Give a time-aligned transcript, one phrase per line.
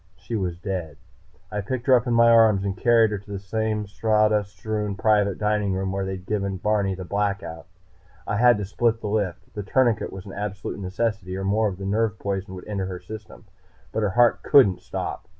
[0.17, 0.97] She was dead.
[1.51, 4.95] I picked her up in my arms and carried her to the same sawdust strewn
[4.95, 7.67] private dining room where I'd given Barney the Blackout.
[8.25, 9.53] I had to split the lift.
[9.53, 12.99] The tourniquet was an absolute necessity, or more of the nerve poison would enter her
[12.99, 13.45] system.
[13.91, 15.27] But her heart couldn't stop.